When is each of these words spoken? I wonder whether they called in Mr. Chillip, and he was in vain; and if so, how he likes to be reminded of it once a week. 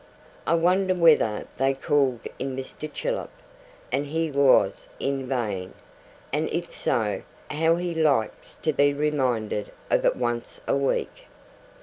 I 0.47 0.55
wonder 0.55 0.95
whether 0.95 1.45
they 1.57 1.75
called 1.75 2.21
in 2.39 2.55
Mr. 2.55 2.91
Chillip, 2.91 3.29
and 3.91 4.07
he 4.07 4.31
was 4.31 4.87
in 4.99 5.27
vain; 5.27 5.75
and 6.33 6.49
if 6.49 6.75
so, 6.75 7.21
how 7.51 7.75
he 7.75 7.93
likes 7.93 8.55
to 8.63 8.73
be 8.73 8.95
reminded 8.95 9.71
of 9.91 10.03
it 10.03 10.15
once 10.15 10.59
a 10.67 10.75
week. 10.75 11.27